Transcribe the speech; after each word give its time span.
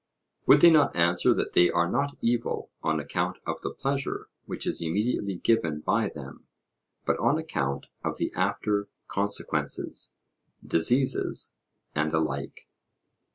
Would 0.47 0.61
they 0.61 0.71
not 0.71 0.95
answer 0.95 1.31
that 1.35 1.53
they 1.53 1.69
are 1.69 1.87
not 1.87 2.17
evil 2.21 2.71
on 2.81 2.99
account 2.99 3.37
of 3.45 3.61
the 3.61 3.69
pleasure 3.69 4.29
which 4.47 4.65
is 4.65 4.81
immediately 4.81 5.35
given 5.35 5.81
by 5.81 6.09
them, 6.09 6.47
but 7.05 7.19
on 7.19 7.37
account 7.37 7.85
of 8.03 8.17
the 8.17 8.33
after 8.33 8.89
consequences 9.07 10.15
diseases 10.65 11.53
and 11.93 12.11
the 12.11 12.19
like? 12.19 12.67